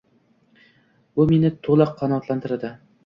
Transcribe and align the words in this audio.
Bu 1.19 1.25
meni 1.33 1.51
to'la 1.69 1.87
qanoatlantiradi. 2.01 2.73